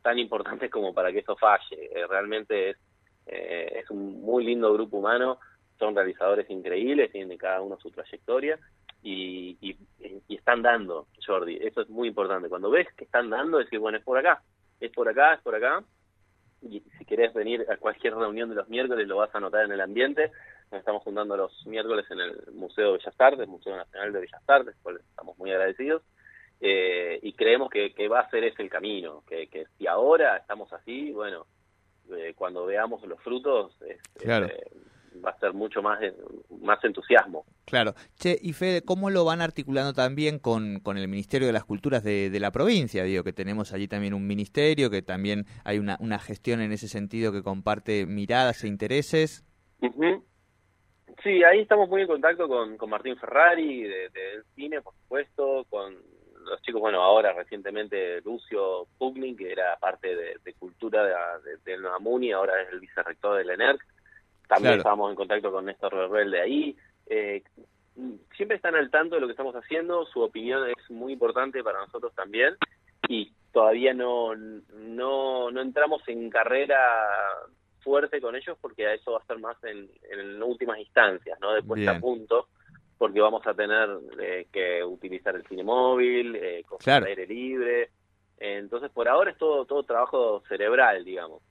tan 0.00 0.18
importantes 0.18 0.70
como 0.70 0.94
para 0.94 1.12
que 1.12 1.18
esto 1.18 1.36
falle, 1.36 1.90
realmente 2.08 2.70
es 2.70 2.78
eh, 3.26 3.80
es 3.82 3.90
un 3.90 4.22
muy 4.22 4.44
lindo 4.44 4.72
grupo 4.72 4.98
humano, 4.98 5.38
son 5.78 5.94
realizadores 5.94 6.48
increíbles, 6.50 7.12
tienen 7.12 7.36
cada 7.38 7.60
uno 7.60 7.78
su 7.78 7.90
trayectoria 7.90 8.58
y, 9.02 9.58
y, 9.60 9.76
están 10.28 10.62
dando, 10.62 11.06
Jordi, 11.24 11.58
eso 11.60 11.82
es 11.82 11.88
muy 11.88 12.08
importante. 12.08 12.48
Cuando 12.48 12.70
ves 12.70 12.88
que 12.96 13.04
están 13.04 13.30
dando, 13.30 13.58
decir, 13.58 13.78
bueno, 13.78 13.98
es 13.98 14.04
por 14.04 14.18
acá, 14.18 14.42
es 14.80 14.90
por 14.90 15.08
acá, 15.08 15.34
es 15.34 15.40
por 15.40 15.54
acá. 15.54 15.82
Y 16.62 16.80
si 16.98 17.04
querés 17.04 17.32
venir 17.34 17.66
a 17.70 17.76
cualquier 17.76 18.14
reunión 18.14 18.48
de 18.48 18.54
los 18.54 18.68
miércoles, 18.68 19.06
lo 19.06 19.18
vas 19.18 19.34
a 19.34 19.40
notar 19.40 19.64
en 19.64 19.72
el 19.72 19.80
ambiente. 19.80 20.30
Nos 20.70 20.80
estamos 20.80 21.02
juntando 21.02 21.36
los 21.36 21.66
miércoles 21.66 22.06
en 22.10 22.20
el 22.20 22.52
Museo 22.52 22.92
de 22.92 22.98
Bellas 22.98 23.14
Artes, 23.18 23.48
Museo 23.48 23.76
Nacional 23.76 24.12
de 24.12 24.20
Bellas 24.20 24.42
Artes, 24.48 24.74
por 24.82 24.98
estamos 24.98 25.36
muy 25.38 25.50
agradecidos. 25.50 26.02
Eh, 26.60 27.18
y 27.22 27.32
creemos 27.34 27.68
que, 27.70 28.08
va 28.08 28.20
a 28.20 28.30
ser 28.30 28.44
ese 28.44 28.62
el 28.62 28.70
camino, 28.70 29.22
que 29.26 29.66
si 29.76 29.86
ahora 29.86 30.38
estamos 30.38 30.72
así, 30.72 31.12
bueno, 31.12 31.46
eh, 32.10 32.34
cuando 32.36 32.66
veamos 32.66 33.02
los 33.06 33.20
frutos, 33.20 33.76
este, 33.82 34.28
va 35.24 35.30
a 35.30 35.38
ser 35.38 35.52
mucho 35.52 35.82
más, 35.82 35.98
más 36.60 36.82
entusiasmo. 36.84 37.44
Claro. 37.64 37.94
Che, 38.16 38.36
y 38.40 38.52
Fede, 38.52 38.82
¿cómo 38.82 39.10
lo 39.10 39.24
van 39.24 39.40
articulando 39.40 39.92
también 39.92 40.38
con, 40.38 40.80
con 40.80 40.98
el 40.98 41.08
Ministerio 41.08 41.46
de 41.46 41.52
las 41.52 41.64
Culturas 41.64 42.02
de, 42.04 42.30
la 42.40 42.50
provincia? 42.50 43.04
Digo, 43.04 43.24
que 43.24 43.32
tenemos 43.32 43.72
allí 43.72 43.88
también 43.88 44.14
un 44.14 44.26
ministerio, 44.26 44.90
que 44.90 45.02
también 45.02 45.46
hay 45.64 45.78
una, 45.78 45.96
una 46.00 46.18
gestión 46.18 46.60
en 46.60 46.72
ese 46.72 46.88
sentido 46.88 47.32
que 47.32 47.42
comparte 47.42 48.06
miradas 48.06 48.64
e 48.64 48.68
intereses. 48.68 49.44
Sí, 51.22 51.42
ahí 51.42 51.60
estamos 51.60 51.88
muy 51.88 52.02
en 52.02 52.08
contacto 52.08 52.46
con, 52.48 52.76
con 52.76 52.90
Martín 52.90 53.16
Ferrari, 53.16 53.82
del 53.82 54.12
de 54.12 54.42
cine, 54.54 54.82
por 54.82 54.94
supuesto, 54.94 55.64
con 55.70 55.94
los 56.44 56.62
chicos, 56.62 56.80
bueno, 56.80 57.02
ahora 57.02 57.32
recientemente 57.32 58.20
Lucio 58.22 58.86
Pugnin, 58.98 59.36
que 59.36 59.52
era 59.52 59.76
parte 59.76 60.14
de, 60.14 60.54
cultura 60.54 61.04
de, 61.04 61.14
de, 61.64 61.78
de 61.78 62.32
ahora 62.32 62.62
es 62.62 62.72
el 62.72 62.80
vicerrector 62.80 63.38
de 63.38 63.44
la 63.44 63.54
ENERC. 63.54 63.84
También 64.48 64.74
estábamos 64.74 65.10
en 65.10 65.16
contacto 65.16 65.50
con 65.50 65.64
Néstor 65.64 65.94
Rebel 65.94 66.30
de 66.30 66.40
ahí. 66.40 66.76
Eh, 67.06 67.42
siempre 68.36 68.56
están 68.56 68.74
al 68.74 68.90
tanto 68.90 69.14
de 69.14 69.20
lo 69.20 69.26
que 69.26 69.32
estamos 69.32 69.54
haciendo, 69.54 70.04
su 70.06 70.20
opinión 70.20 70.68
es 70.68 70.90
muy 70.90 71.12
importante 71.12 71.62
para 71.62 71.80
nosotros 71.80 72.12
también 72.14 72.56
y 73.08 73.32
todavía 73.52 73.94
no, 73.94 74.34
no, 74.34 75.50
no 75.50 75.60
entramos 75.60 76.02
en 76.08 76.28
carrera 76.30 76.78
fuerte 77.80 78.20
con 78.20 78.34
ellos 78.34 78.56
porque 78.60 78.86
a 78.86 78.94
eso 78.94 79.12
va 79.12 79.18
a 79.18 79.20
estar 79.20 79.38
más 79.38 79.62
en, 79.64 79.88
en 80.10 80.42
últimas 80.42 80.78
instancias, 80.78 81.38
¿no? 81.40 81.52
De 81.52 81.62
puesta 81.62 81.92
a 81.92 82.00
punto, 82.00 82.48
porque 82.96 83.20
vamos 83.20 83.46
a 83.46 83.54
tener 83.54 83.88
eh, 84.20 84.46
que 84.52 84.84
utilizar 84.84 85.34
el 85.34 85.46
cine 85.46 85.62
móvil, 85.62 86.36
eh, 86.36 86.64
claro. 86.78 87.06
aire 87.06 87.26
libre. 87.26 87.90
entonces, 88.38 88.90
por 88.90 89.08
ahora 89.08 89.30
es 89.30 89.38
todo, 89.38 89.64
todo 89.64 89.82
trabajo 89.82 90.42
cerebral, 90.48 91.04
digamos. 91.04 91.42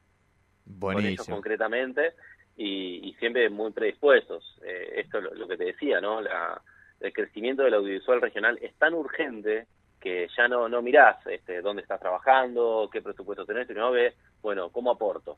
Buenísimo. 0.66 1.26
Con 1.26 1.36
concretamente 1.36 2.14
y, 2.56 3.16
siempre 3.20 3.50
muy 3.50 3.72
predispuestos. 3.72 4.60
Eh, 4.66 4.94
esto 4.98 5.20
es 5.20 5.38
lo, 5.38 5.48
que 5.48 5.58
te 5.58 5.66
decía, 5.66 6.00
¿no? 6.02 6.22
La, 6.22 6.62
el 7.00 7.14
crecimiento 7.14 7.64
del 7.64 7.74
audiovisual 7.76 8.22
regional 8.22 8.58
es 8.62 8.74
tan 8.76 8.94
urgente 8.94 9.68
que 10.00 10.28
ya 10.36 10.48
no, 10.48 10.68
no 10.68 10.82
mirás 10.82 11.26
este, 11.28 11.62
dónde 11.62 11.82
estás 11.82 12.00
trabajando, 12.00 12.90
qué 12.92 13.02
presupuesto 13.02 13.46
tenés, 13.46 13.68
sino 13.68 13.92
ves, 13.92 14.14
bueno, 14.42 14.70
cómo 14.70 14.92
aporto. 14.92 15.38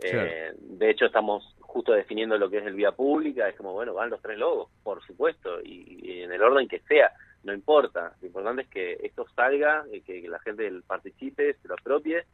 Eh, 0.00 0.52
de 0.56 0.90
hecho, 0.90 1.06
estamos 1.06 1.54
justo 1.72 1.92
definiendo 1.92 2.36
lo 2.36 2.50
que 2.50 2.58
es 2.58 2.66
el 2.66 2.74
vía 2.74 2.92
pública, 2.92 3.48
es 3.48 3.56
como, 3.56 3.72
bueno, 3.72 3.94
van 3.94 4.10
los 4.10 4.20
tres 4.20 4.38
logos, 4.38 4.68
por 4.82 5.02
supuesto, 5.06 5.58
y, 5.62 6.20
en 6.20 6.30
el 6.30 6.42
orden 6.42 6.68
que 6.68 6.80
sea, 6.80 7.10
no 7.44 7.54
importa. 7.54 8.12
Lo 8.20 8.26
importante 8.26 8.62
es 8.62 8.68
que 8.68 8.98
esto 9.02 9.24
salga, 9.34 9.82
eh, 9.90 10.02
que, 10.02 10.28
la 10.28 10.38
gente 10.40 10.70
participe, 10.86 11.54
se 11.54 11.68
lo 11.68 11.74
apropie 11.74 12.24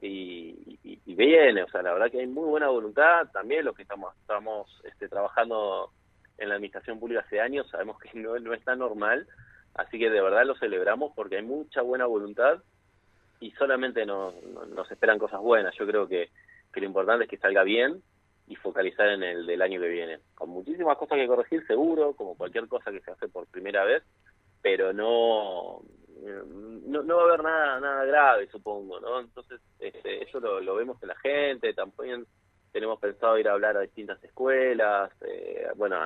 y, 0.00 0.78
viene, 1.06 1.62
o 1.62 1.68
sea, 1.68 1.82
la 1.82 1.92
verdad 1.92 2.10
que 2.10 2.20
hay 2.20 2.26
muy 2.26 2.48
buena 2.48 2.68
voluntad, 2.68 3.28
también 3.32 3.64
los 3.64 3.74
que 3.74 3.82
estamos, 3.82 4.14
estamos 4.20 4.82
este, 4.84 5.08
trabajando 5.08 5.90
en 6.38 6.48
la 6.48 6.56
administración 6.56 7.00
pública 7.00 7.22
hace 7.22 7.40
años, 7.40 7.68
sabemos 7.70 7.98
que 7.98 8.10
no, 8.18 8.38
no 8.38 8.52
está 8.52 8.76
normal, 8.76 9.26
así 9.74 9.98
que 9.98 10.10
de 10.10 10.20
verdad 10.20 10.44
lo 10.44 10.56
celebramos 10.56 11.12
porque 11.14 11.36
hay 11.36 11.42
mucha 11.42 11.82
buena 11.82 12.06
voluntad 12.06 12.62
y 13.40 13.52
solamente 13.52 14.04
nos, 14.06 14.34
nos 14.42 14.90
esperan 14.90 15.18
cosas 15.18 15.40
buenas, 15.40 15.74
yo 15.76 15.86
creo 15.86 16.06
que, 16.08 16.30
que 16.72 16.80
lo 16.80 16.86
importante 16.86 17.24
es 17.24 17.30
que 17.30 17.38
salga 17.38 17.62
bien 17.62 18.02
y 18.46 18.56
focalizar 18.56 19.08
en 19.08 19.22
el 19.22 19.46
del 19.46 19.62
año 19.62 19.80
que 19.80 19.88
viene, 19.88 20.18
con 20.34 20.50
muchísimas 20.50 20.98
cosas 20.98 21.16
que 21.16 21.26
corregir 21.26 21.66
seguro, 21.66 22.14
como 22.14 22.36
cualquier 22.36 22.68
cosa 22.68 22.90
que 22.90 23.00
se 23.00 23.10
hace 23.10 23.28
por 23.28 23.46
primera 23.46 23.84
vez, 23.84 24.02
pero 24.60 24.92
no 24.92 25.82
no, 26.86 27.02
no 27.02 27.16
va 27.16 27.22
a 27.22 27.26
haber 27.26 27.42
nada 27.42 27.80
nada 27.80 28.04
grave, 28.04 28.48
supongo, 28.48 29.00
¿no? 29.00 29.20
Entonces, 29.20 29.60
este, 29.78 30.24
eso 30.24 30.40
lo, 30.40 30.60
lo 30.60 30.74
vemos 30.76 31.02
en 31.02 31.08
la 31.08 31.16
gente, 31.16 31.74
también 31.74 32.26
tenemos 32.72 32.98
pensado 32.98 33.38
ir 33.38 33.48
a 33.48 33.52
hablar 33.52 33.76
a 33.76 33.82
distintas 33.82 34.22
escuelas, 34.24 35.10
eh, 35.22 35.68
bueno, 35.76 35.96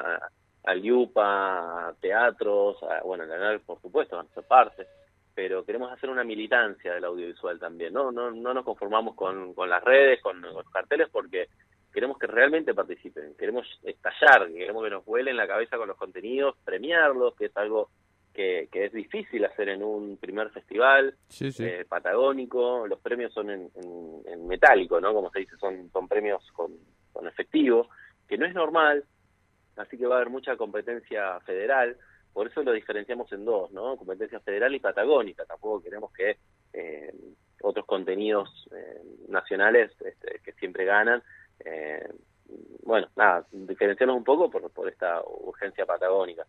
al 0.64 0.82
YUPA, 0.82 1.88
a 1.88 1.94
teatros, 1.94 2.82
a, 2.82 3.02
bueno, 3.02 3.24
en 3.24 3.30
la 3.30 3.58
por 3.60 3.80
supuesto, 3.80 4.18
a 4.18 4.22
nuestra 4.22 4.42
parte, 4.42 4.86
pero 5.34 5.64
queremos 5.64 5.90
hacer 5.90 6.10
una 6.10 6.24
militancia 6.24 6.92
del 6.92 7.04
audiovisual 7.04 7.58
también, 7.58 7.94
¿no? 7.94 8.12
No, 8.12 8.30
no 8.30 8.52
nos 8.52 8.64
conformamos 8.64 9.14
con, 9.14 9.54
con 9.54 9.70
las 9.70 9.82
redes, 9.82 10.20
con, 10.20 10.42
con 10.42 10.52
los 10.52 10.70
carteles, 10.70 11.08
porque 11.10 11.48
queremos 11.92 12.18
que 12.18 12.26
realmente 12.26 12.74
participen, 12.74 13.34
queremos 13.36 13.66
estallar, 13.82 14.48
queremos 14.52 14.84
que 14.84 14.90
nos 14.90 15.04
vuelen 15.04 15.36
la 15.36 15.48
cabeza 15.48 15.76
con 15.76 15.88
los 15.88 15.96
contenidos, 15.96 16.56
premiarlos, 16.64 17.34
que 17.34 17.46
es 17.46 17.56
algo 17.56 17.90
que, 18.38 18.68
es 18.72 18.92
difícil 18.92 19.44
hacer 19.44 19.68
en 19.68 19.82
un 19.82 20.16
primer 20.16 20.50
festival 20.50 21.16
eh, 21.40 21.84
patagónico. 21.88 22.86
Los 22.86 23.00
premios 23.00 23.32
son 23.32 23.50
en, 23.50 24.46
metálico, 24.46 25.00
¿no? 25.00 25.12
Como 25.12 25.30
se 25.30 25.40
dice, 25.40 25.56
son, 25.56 25.90
son 25.90 26.06
premios 26.06 26.44
con, 26.52 26.72
efectivo, 27.26 27.88
que 28.28 28.38
no 28.38 28.46
es 28.46 28.54
normal, 28.54 29.04
así 29.76 29.98
que 29.98 30.06
va 30.06 30.14
a 30.14 30.18
haber 30.18 30.30
mucha 30.30 30.56
competencia 30.56 31.40
federal. 31.40 31.96
Por 32.32 32.46
eso 32.46 32.62
lo 32.62 32.72
diferenciamos 32.72 33.32
en 33.32 33.44
dos, 33.44 33.72
¿no? 33.72 33.96
Competencia 33.96 34.38
federal 34.38 34.72
y 34.72 34.78
patagónica. 34.78 35.44
Tampoco 35.44 35.82
queremos 35.82 36.12
que 36.12 36.38
eh, 36.72 37.12
otros 37.62 37.86
contenidos 37.86 38.68
eh, 38.70 39.02
nacionales 39.28 39.90
este, 40.00 40.40
que 40.44 40.52
siempre 40.52 40.84
ganan 40.84 41.22
bueno, 42.82 43.08
nada, 43.16 43.46
diferenciarnos 43.52 44.16
un 44.16 44.24
poco 44.24 44.50
por, 44.50 44.70
por 44.70 44.88
esta 44.88 45.22
urgencia 45.22 45.84
patagónica. 45.84 46.46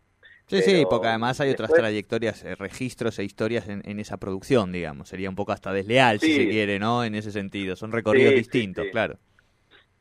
Sí, 0.50 0.63
sí, 0.63 0.84
porque 0.89 1.08
además 1.08 1.39
hay 1.42 1.51
otras 1.51 1.72
trayectorias, 1.72 2.44
eh, 2.44 2.56
registros 2.56 3.20
e 3.20 3.24
historias 3.24 3.70
en, 3.70 4.00
esa 4.00 4.18
producción, 4.18 4.72
digamos. 4.72 5.10
Sería 5.10 5.30
un 5.30 5.36
poco 5.36 5.51
hasta 5.51 5.72
desleal, 5.72 6.20
si 6.20 6.34
se 6.34 6.50
quiere, 6.50 6.80
¿no? 6.80 7.04
En 7.04 7.13
ese 7.13 7.32
sentido. 7.32 7.75
Son 7.75 7.92
recorridos 7.92 8.34
distintos, 8.34 8.88
claro. 8.92 9.18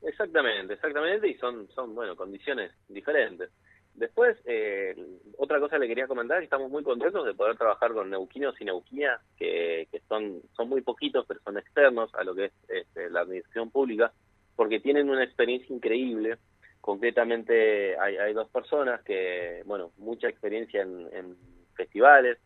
Exactamente, 0.01 0.75
exactamente, 0.75 1.29
y 1.29 1.35
son, 1.35 1.69
son 1.75 1.95
bueno, 1.95 2.17
condiciones 2.17 2.73
diferentes. 2.89 3.51
Después, 3.95 4.39
eh, 4.47 4.97
otra 5.37 5.61
cosa 5.61 5.77
le 5.77 5.89
quería 5.89 6.07
comentar, 6.07 6.39
que 6.39 6.45
estamos 6.45 6.71
muy 6.71 6.83
contentos 6.83 7.27
de 7.27 7.35
poder 7.35 7.57
trabajar 7.57 7.93
con 7.93 8.09
neuquinos 8.09 8.59
y 8.61 8.65
neuquinas, 8.65 9.21
que, 9.37 9.87
que 9.91 10.01
son, 10.09 10.41
son 10.57 10.69
muy 10.69 10.81
poquitos, 10.81 11.27
pero 11.27 11.41
son 11.41 11.59
externos 11.59 12.15
a 12.15 12.25
lo 12.25 12.35
que 12.35 12.47
es 12.47 12.53
este, 12.69 13.11
la 13.11 13.21
administración 13.21 13.71
pública, 13.71 14.13
porque 14.59 14.81
tienen 14.81 15.09
una 15.09 15.23
experiencia 15.23 15.73
increíble. 15.73 16.37
Concretamente 16.81 17.97
hay, 17.97 18.33
dos 18.33 18.49
personas 18.49 19.01
que, 19.03 19.63
bueno, 19.67 19.93
mucha 19.99 20.29
experiencia 20.29 20.83
en, 20.83 21.37
festivales, 21.77 22.39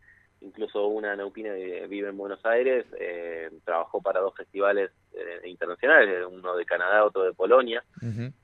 incluso 0.42 0.88
una 0.88 1.16
neupina 1.16 1.54
que 1.54 1.86
vive 1.86 2.10
en 2.10 2.18
Buenos 2.18 2.44
Aires, 2.44 2.84
eh, 3.00 3.48
trabajó 3.64 4.02
para 4.02 4.20
dos 4.20 4.34
festivales 4.36 4.90
eh, 5.14 5.48
internacionales, 5.48 6.26
uno 6.30 6.54
de 6.54 6.66
Canadá, 6.66 7.02
otro 7.02 7.22
de 7.22 7.32
Polonia, 7.32 7.82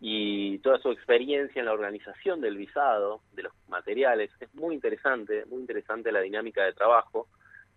y 0.00 0.56
toda 0.60 0.78
su 0.78 0.90
experiencia 0.90 1.60
en 1.60 1.66
la 1.66 1.74
organización 1.74 2.40
del 2.40 2.56
visado, 2.56 3.20
de 3.34 3.42
los 3.42 3.52
materiales, 3.68 4.30
es 4.40 4.54
muy 4.54 4.76
interesante, 4.76 5.44
muy 5.44 5.60
interesante 5.60 6.10
la 6.10 6.22
dinámica 6.22 6.64
de 6.64 6.72
trabajo, 6.72 7.28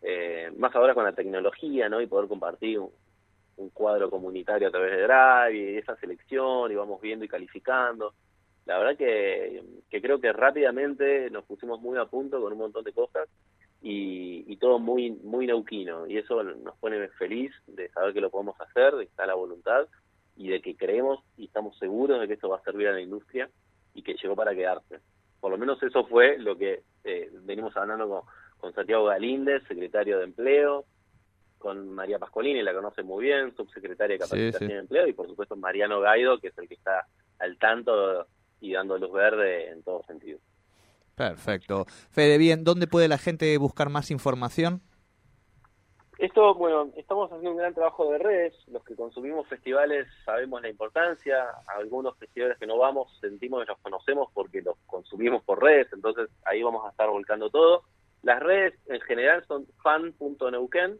eh, 0.01 0.53
más 0.55 0.73
ahora 0.73 0.93
con 0.93 1.03
la 1.03 1.11
tecnología, 1.11 1.89
¿no? 1.89 1.99
Y 1.99 2.07
poder 2.07 2.29
compartir 2.29 2.79
un 3.61 3.69
cuadro 3.69 4.09
comunitario 4.09 4.67
a 4.67 4.71
través 4.71 4.91
de 4.91 5.03
Drive 5.03 5.53
y 5.53 5.77
esa 5.77 5.95
selección 5.97 6.71
y 6.71 6.75
vamos 6.75 7.01
viendo 7.01 7.25
y 7.25 7.27
calificando. 7.27 8.13
La 8.65 8.77
verdad 8.77 8.97
que, 8.97 9.63
que 9.89 10.01
creo 10.01 10.19
que 10.19 10.31
rápidamente 10.33 11.29
nos 11.29 11.45
pusimos 11.45 11.81
muy 11.81 11.97
a 11.97 12.05
punto 12.05 12.41
con 12.41 12.53
un 12.53 12.59
montón 12.59 12.83
de 12.83 12.93
cosas 12.93 13.27
y, 13.81 14.43
y 14.47 14.57
todo 14.57 14.77
muy 14.77 15.11
muy 15.11 15.47
neuquino 15.47 16.05
y 16.05 16.17
eso 16.17 16.43
nos 16.43 16.77
pone 16.77 17.07
feliz 17.09 17.51
de 17.67 17.89
saber 17.89 18.13
que 18.13 18.21
lo 18.21 18.29
podemos 18.29 18.59
hacer, 18.61 18.95
de 18.95 19.05
que 19.05 19.09
está 19.09 19.25
la 19.25 19.33
voluntad 19.33 19.87
y 20.35 20.49
de 20.49 20.61
que 20.61 20.75
creemos 20.75 21.23
y 21.37 21.45
estamos 21.45 21.77
seguros 21.77 22.19
de 22.19 22.27
que 22.27 22.33
esto 22.33 22.49
va 22.49 22.57
a 22.57 22.63
servir 22.63 22.87
a 22.87 22.93
la 22.93 23.01
industria 23.01 23.49
y 23.93 24.03
que 24.03 24.15
llegó 24.15 24.35
para 24.35 24.55
quedarse. 24.55 24.99
Por 25.39 25.51
lo 25.51 25.57
menos 25.57 25.81
eso 25.81 26.05
fue 26.05 26.37
lo 26.37 26.55
que 26.57 26.83
eh, 27.03 27.31
venimos 27.43 27.75
hablando 27.75 28.07
con, 28.07 28.21
con 28.59 28.73
Santiago 28.73 29.05
Galíndez, 29.05 29.63
secretario 29.67 30.19
de 30.19 30.25
Empleo, 30.25 30.85
con 31.61 31.89
María 31.93 32.19
Pascolini, 32.19 32.61
la 32.61 32.73
conoce 32.73 33.03
muy 33.03 33.25
bien, 33.25 33.55
subsecretaria 33.55 34.15
de 34.15 34.19
Capacitación 34.19 34.71
y 34.71 34.73
Empleo, 34.73 35.07
y 35.07 35.13
por 35.13 35.27
supuesto 35.27 35.55
Mariano 35.55 36.01
Gaido, 36.01 36.39
que 36.39 36.47
es 36.47 36.57
el 36.57 36.67
que 36.67 36.73
está 36.73 37.07
al 37.39 37.57
tanto 37.57 38.27
y 38.59 38.73
dando 38.73 38.97
luz 38.97 39.13
verde 39.13 39.69
en 39.69 39.81
todo 39.83 40.03
sentido. 40.03 40.39
Perfecto. 41.15 41.85
Fede, 42.11 42.37
bien, 42.37 42.63
¿dónde 42.63 42.87
puede 42.87 43.07
la 43.07 43.17
gente 43.17 43.57
buscar 43.57 43.89
más 43.89 44.11
información? 44.11 44.81
Esto, 46.17 46.53
bueno, 46.53 46.91
estamos 46.97 47.31
haciendo 47.31 47.51
un 47.51 47.57
gran 47.57 47.73
trabajo 47.73 48.11
de 48.11 48.19
redes, 48.19 48.53
los 48.67 48.83
que 48.83 48.95
consumimos 48.95 49.47
festivales 49.47 50.07
sabemos 50.23 50.61
la 50.61 50.69
importancia, 50.69 51.45
algunos 51.65 52.15
festivales 52.19 52.59
que 52.59 52.67
no 52.67 52.77
vamos 52.77 53.17
sentimos 53.19 53.63
que 53.63 53.71
los 53.71 53.79
conocemos 53.79 54.29
porque 54.31 54.61
los 54.61 54.77
consumimos 54.85 55.43
por 55.43 55.63
redes, 55.63 55.87
entonces 55.91 56.29
ahí 56.45 56.61
vamos 56.61 56.85
a 56.85 56.89
estar 56.89 57.09
volcando 57.09 57.49
todo. 57.49 57.81
Las 58.21 58.39
redes 58.39 58.75
en 58.85 59.01
general 59.01 59.43
son 59.47 59.65
fan.neuquén, 59.81 60.99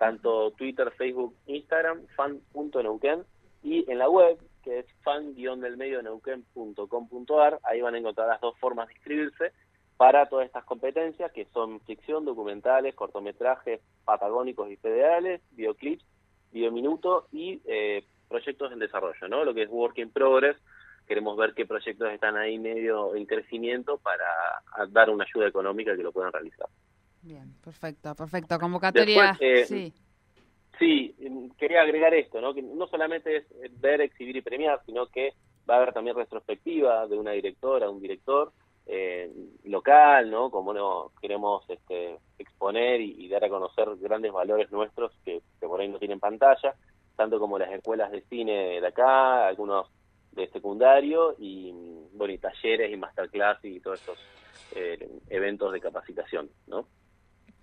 tanto 0.00 0.50
Twitter, 0.52 0.90
Facebook, 0.96 1.36
Instagram, 1.46 2.06
fan.neuquén, 2.16 3.22
y 3.62 3.84
en 3.92 3.98
la 3.98 4.08
web, 4.08 4.38
que 4.64 4.78
es 4.78 4.86
fan-neuquén.com.ar, 5.02 7.60
ahí 7.64 7.82
van 7.82 7.94
a 7.94 7.98
encontrar 7.98 8.28
las 8.28 8.40
dos 8.40 8.58
formas 8.58 8.88
de 8.88 8.94
inscribirse 8.94 9.52
para 9.98 10.26
todas 10.30 10.46
estas 10.46 10.64
competencias, 10.64 11.30
que 11.32 11.44
son 11.52 11.82
ficción, 11.82 12.24
documentales, 12.24 12.94
cortometrajes 12.94 13.82
patagónicos 14.06 14.70
y 14.70 14.76
federales, 14.76 15.42
videoclips, 15.50 16.02
videominuto 16.50 17.26
y 17.30 17.60
eh, 17.66 18.06
proyectos 18.26 18.72
en 18.72 18.78
desarrollo, 18.78 19.28
¿no? 19.28 19.44
Lo 19.44 19.52
que 19.52 19.64
es 19.64 19.68
Work 19.68 19.98
in 19.98 20.10
Progress, 20.10 20.56
queremos 21.06 21.36
ver 21.36 21.52
qué 21.52 21.66
proyectos 21.66 22.10
están 22.10 22.38
ahí 22.38 22.58
medio 22.58 23.14
en 23.14 23.26
crecimiento 23.26 23.98
para 23.98 24.24
dar 24.88 25.10
una 25.10 25.24
ayuda 25.24 25.46
económica 25.46 25.94
que 25.94 26.02
lo 26.02 26.12
puedan 26.12 26.32
realizar. 26.32 26.70
Bien, 27.22 27.52
perfecto, 27.62 28.14
perfecto. 28.14 28.58
Convocatoria. 28.58 29.36
Eh, 29.40 29.64
sí. 29.66 29.92
Sí, 30.78 31.14
quería 31.58 31.82
agregar 31.82 32.14
esto, 32.14 32.40
¿no? 32.40 32.54
Que 32.54 32.62
no 32.62 32.86
solamente 32.86 33.36
es 33.36 33.80
ver, 33.80 34.00
exhibir 34.00 34.36
y 34.36 34.40
premiar, 34.40 34.80
sino 34.86 35.06
que 35.06 35.34
va 35.68 35.74
a 35.74 35.76
haber 35.76 35.92
también 35.92 36.16
retrospectiva 36.16 37.06
de 37.06 37.18
una 37.18 37.32
directora, 37.32 37.90
un 37.90 38.00
director 38.00 38.50
eh, 38.86 39.30
local, 39.64 40.30
¿no? 40.30 40.50
Como 40.50 40.72
no 40.72 41.12
queremos 41.20 41.68
este, 41.68 42.18
exponer 42.38 43.02
y, 43.02 43.28
dar 43.28 43.44
a 43.44 43.50
conocer 43.50 43.88
grandes 43.96 44.32
valores 44.32 44.72
nuestros 44.72 45.12
que, 45.22 45.42
por 45.60 45.82
ahí 45.82 45.88
no 45.88 45.98
tienen 45.98 46.18
pantalla, 46.18 46.74
tanto 47.14 47.38
como 47.38 47.58
las 47.58 47.70
escuelas 47.72 48.10
de 48.10 48.22
cine 48.22 48.80
de 48.80 48.86
acá, 48.86 49.46
algunos 49.48 49.86
de 50.32 50.48
secundario 50.48 51.36
y 51.38 51.72
bueno 52.14 52.32
y 52.32 52.38
talleres 52.38 52.90
y 52.90 52.96
masterclass 52.96 53.62
y 53.64 53.80
todos 53.80 54.00
estos 54.00 54.18
eventos 55.28 55.72
de 55.72 55.80
capacitación, 55.80 56.48
¿no? 56.68 56.86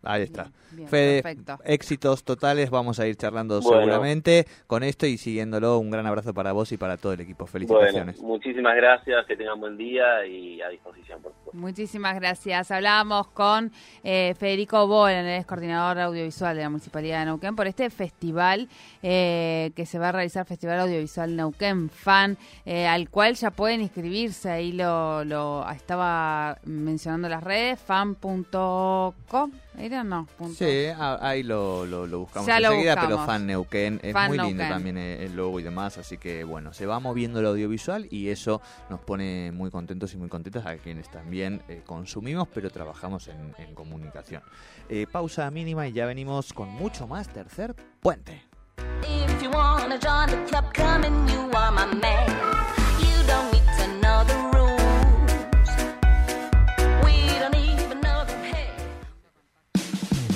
Ahí 0.07 0.23
está. 0.23 0.49
Fede, 0.87 1.21
éxitos 1.65 2.23
totales, 2.23 2.69
vamos 2.69 2.99
a 2.99 3.07
ir 3.07 3.15
charlando 3.17 3.61
seguramente 3.61 4.45
con 4.67 4.83
esto 4.83 5.05
y 5.05 5.17
siguiéndolo. 5.17 5.79
Un 5.79 5.91
gran 5.91 6.05
abrazo 6.05 6.33
para 6.33 6.51
vos 6.51 6.71
y 6.71 6.77
para 6.77 6.97
todo 6.97 7.13
el 7.13 7.21
equipo. 7.21 7.45
Felicitaciones. 7.45 8.21
muchísimas 8.21 8.75
gracias, 8.75 9.25
que 9.25 9.35
tengan 9.35 9.59
buen 9.59 9.77
día 9.77 10.25
y 10.25 10.61
a 10.61 10.69
disposición, 10.69 11.21
por 11.21 11.33
supuesto. 11.33 11.57
Muchísimas 11.57 12.15
gracias. 12.15 12.71
Hablábamos 12.71 13.27
con 13.27 13.71
eh, 14.03 14.33
Federico 14.37 14.87
Bolan, 14.87 15.25
el 15.25 15.45
coordinador 15.45 15.99
audiovisual 15.99 16.55
de 16.55 16.63
la 16.63 16.69
Municipalidad 16.69 17.19
de 17.19 17.25
Neuquén, 17.25 17.55
por 17.55 17.67
este 17.67 17.89
festival 17.89 18.69
eh, 19.03 19.71
que 19.75 19.85
se 19.85 19.99
va 19.99 20.09
a 20.09 20.11
realizar, 20.13 20.45
Festival 20.45 20.79
Audiovisual 20.79 21.35
Neuquén 21.35 21.89
Fan, 21.89 22.37
eh, 22.65 22.87
al 22.87 23.09
cual 23.09 23.35
ya 23.35 23.51
pueden 23.51 23.81
inscribirse. 23.81 24.49
Ahí 24.49 24.71
lo, 24.71 25.25
lo 25.25 25.69
estaba 25.69 26.57
mencionando 26.65 27.27
las 27.27 27.43
redes, 27.43 27.79
fan.com. 27.79 29.51
¿Era 29.77 30.03
no? 30.03 30.27
Sí, 30.55 30.87
ahí 30.97 31.43
lo, 31.43 31.85
lo, 31.85 32.07
buscamos 32.19 32.49
enseguida, 32.49 32.99
pero 32.99 33.19
Fan 33.25 33.45
Neuquén 33.45 33.99
es 34.01 34.15
muy 34.27 34.37
lindo 34.39 34.63
también 34.67 34.97
el 34.97 35.35
logo 35.35 35.59
y 35.59 35.63
demás, 35.63 35.97
así 35.99 36.17
que 36.17 36.43
bueno, 36.43 36.73
se 36.73 36.87
va 36.87 36.99
moviendo 36.99 37.39
el 37.39 37.45
audiovisual 37.45 38.07
y 38.09 38.29
eso 38.29 38.61
nos 38.89 38.99
pone 39.01 39.51
muy 39.51 39.69
contentos 39.69 40.13
y 40.13 40.17
muy 40.17 40.29
contentos 40.29 40.65
a 40.65 40.77
quienes 40.77 41.09
también 41.11 41.61
eh, 41.67 41.83
consumimos, 41.85 42.47
pero 42.53 42.71
trabajamos 42.71 43.27
en, 43.27 43.47
comunicación. 43.75 44.41
Eh, 44.89 45.05
pausa 45.11 45.51
mínima 45.51 45.87
y 45.87 45.91
ya 45.91 46.05
venimos 46.07 46.53
con 46.53 46.69
mucho 46.69 47.05
más 47.05 47.27
Tercer 47.29 47.75
Puente. 47.99 48.41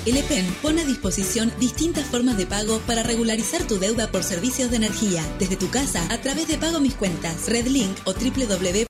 El 0.04 0.18
EPEN 0.18 0.46
pone 0.64 0.82
a 0.82 0.86
disposición 0.86 1.54
distintas 1.60 2.06
formas 2.06 2.36
de 2.36 2.48
pago 2.48 2.80
para 2.88 3.04
regularizar 3.04 3.68
tu 3.68 3.78
deuda 3.78 4.12
por 4.12 4.24
servicios 4.24 4.72
de 4.72 4.78
energía, 4.78 5.24
desde 5.38 5.58
tu 5.58 5.70
casa 5.70 6.04
a 6.12 6.20
través 6.20 6.48
de 6.48 6.58
Pago 6.58 6.80
Mis 6.80 6.96
Cuentas, 6.96 7.48
Redlink 7.48 7.96
o 8.06 8.14
www 8.14 8.86